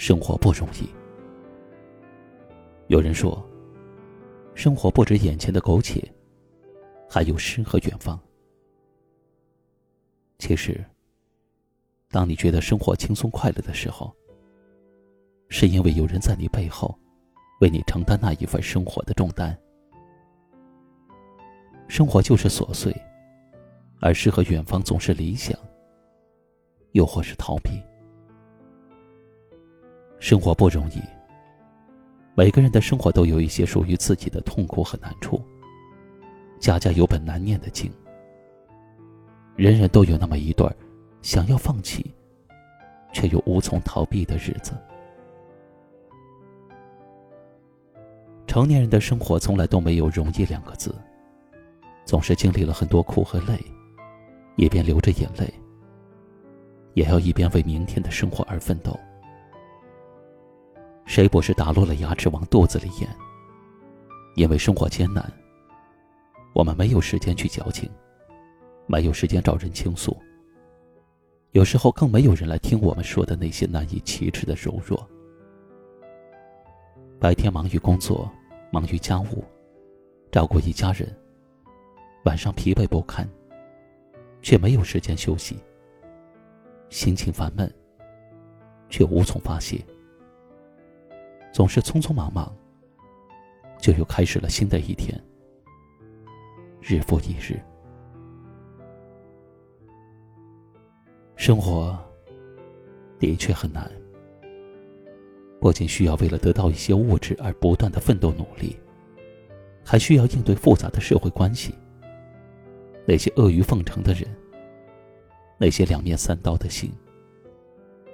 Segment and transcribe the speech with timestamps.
[0.00, 0.88] 生活不容易。
[2.86, 3.46] 有人说，
[4.54, 6.02] 生活不止眼前的苟且，
[7.06, 8.18] 还有诗和远方。
[10.38, 10.82] 其实，
[12.08, 14.10] 当你觉得生活轻松快乐的时候，
[15.50, 16.98] 是因为有人在你背后，
[17.60, 19.54] 为你承担那一份生活的重担。
[21.88, 22.90] 生活就是琐碎，
[24.00, 25.54] 而诗和远方总是理想，
[26.92, 27.82] 又或是逃避。
[30.20, 31.00] 生活不容易，
[32.34, 35.42] 每个人的生活都有一些属于自己的痛苦和难处。
[36.58, 37.90] 家家有本难念的经，
[39.56, 40.70] 人人都有那么一段
[41.22, 42.14] 想要放弃，
[43.14, 44.72] 却又无从逃避的日子。
[48.46, 50.94] 成年人的生活从来都没有容易两个字，
[52.04, 53.58] 总是经历了很多苦和累，
[54.56, 55.50] 一边流着眼泪，
[56.92, 58.94] 也要一边为明天的生活而奋斗。
[61.10, 63.08] 谁不是打落了牙齿往肚子里咽？
[64.36, 65.28] 因为生活艰难，
[66.54, 67.90] 我们没有时间去矫情，
[68.86, 70.16] 没有时间找人倾诉。
[71.50, 75.04] 有时候更没有人来听我们说的那些难以启齿的柔弱。
[77.18, 78.30] 白天忙于工作，
[78.70, 79.42] 忙于家务，
[80.30, 81.08] 照顾一家人；
[82.22, 83.28] 晚上疲惫不堪，
[84.42, 85.58] 却没有时间休息。
[86.88, 87.68] 心情烦闷，
[88.88, 89.84] 却无从发泄。
[91.52, 92.54] 总是匆匆忙忙，
[93.78, 95.18] 就又开始了新的一天。
[96.80, 97.60] 日复一日，
[101.36, 101.98] 生活
[103.18, 103.90] 的确很难。
[105.60, 108.74] 不仅需要为了得到一些物质而不断的奋斗努力，
[109.84, 111.74] 还需要应对复杂的社会关系。
[113.06, 114.26] 那些阿谀奉承的人，
[115.58, 116.90] 那些两面三刀的心，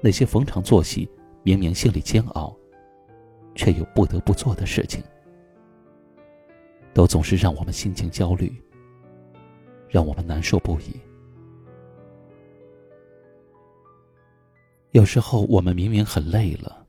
[0.00, 1.06] 那些逢场作戏，
[1.42, 2.56] 明明心里煎熬。
[3.54, 5.02] 却又不得不做的事情，
[6.92, 8.52] 都总是让我们心情焦虑，
[9.88, 11.00] 让我们难受不已。
[14.90, 16.86] 有时候，我们明明很累了，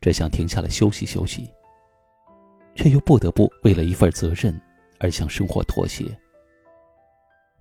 [0.00, 1.48] 只想停下来休息休息，
[2.74, 4.60] 却又不得不为了一份责任
[4.98, 6.04] 而向生活妥协，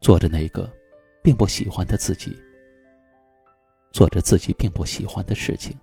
[0.02, 0.70] 做着那个
[1.24, 2.38] 并不喜欢的自己，
[3.92, 5.74] 做着自己并不喜欢的事情。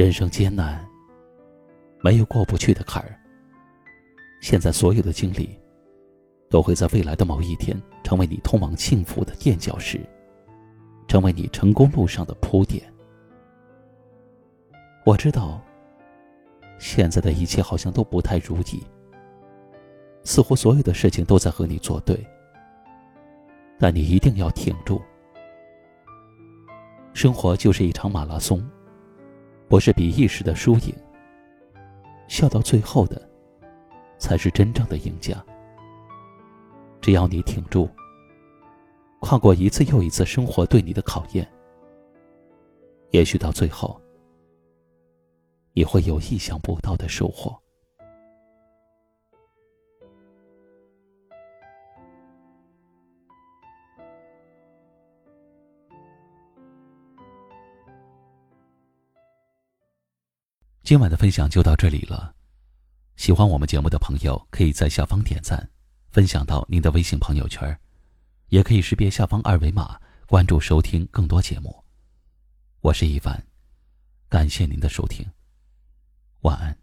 [0.00, 0.82] 人生艰难，
[2.00, 3.20] 没有过不去的坎儿。
[4.40, 5.54] 现在所有的经历，
[6.48, 10.00] 都会在未来的某一天成为你通往幸福的垫脚石，
[11.06, 12.82] 成为你成功路上的铺垫。
[15.04, 15.60] 我知道，
[16.78, 18.82] 现在的一切好像都不太如意，
[20.24, 22.26] 似乎所有的事情都在和你作对。
[23.78, 24.98] 但你一定要挺住，
[27.12, 28.66] 生活就是一场马拉松。
[29.70, 30.92] 不是比一时的输赢，
[32.26, 33.22] 笑到最后的，
[34.18, 35.32] 才是真正的赢家。
[37.00, 37.88] 只要你挺住，
[39.20, 41.48] 跨过一次又一次生活对你的考验，
[43.12, 44.00] 也许到最后，
[45.72, 47.56] 你会有意想不到的收获。
[60.90, 62.34] 今晚的分享就到这里了。
[63.14, 65.70] 喜欢我们节目的朋友，可以在下方点赞，
[66.10, 67.78] 分享到您的微信朋友圈，
[68.48, 71.84] 也可以识别下方二维码关注收听更多节目。
[72.80, 73.40] 我是一凡，
[74.28, 75.24] 感谢您的收听，
[76.40, 76.79] 晚安。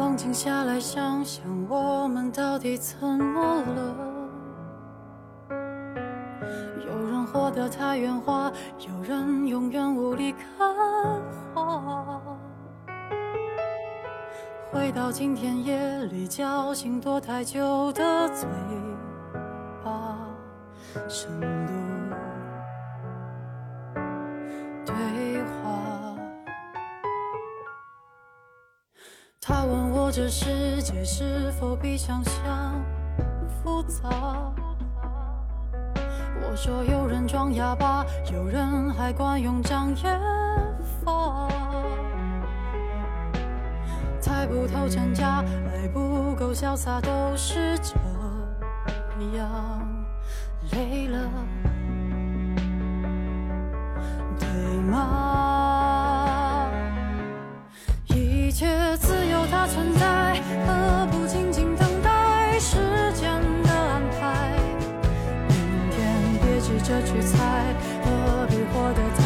[0.00, 3.94] 冷静下来想想，我们到底怎么了？
[6.86, 10.74] 有人活得太圆滑，有人永远无力看
[11.54, 12.18] 花。
[14.72, 18.48] 回到今天夜里叫醒躲太久的嘴
[19.84, 20.16] 巴，
[21.08, 21.72] 深度
[30.12, 32.84] 这世界是否比想象
[33.62, 34.10] 复杂？
[36.42, 40.20] 我说有人装哑巴，有人还惯用障眼
[41.04, 41.48] 法，
[44.20, 47.94] 猜不透真假，爱不够潇洒，都是这
[49.36, 50.04] 样，
[50.72, 51.30] 累了。
[68.72, 69.19] 我的。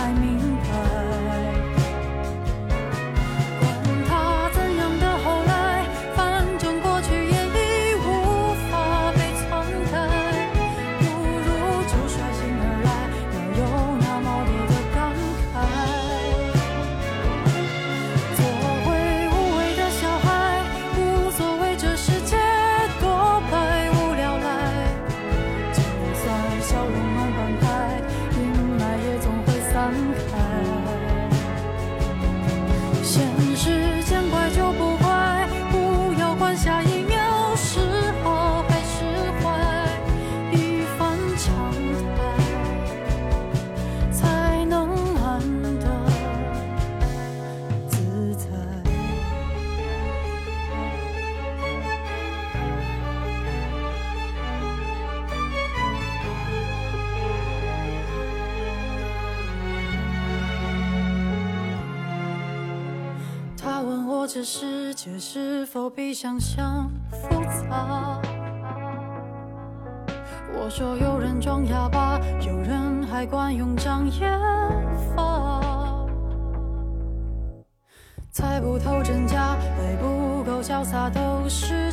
[63.65, 68.21] 他问我这世界是否比想象复杂，
[70.53, 74.39] 我说有人装哑巴，有人还惯用障眼
[75.17, 76.07] 法，
[78.31, 81.84] 猜不透真假，爱不够潇洒都是。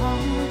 [0.00, 0.49] home.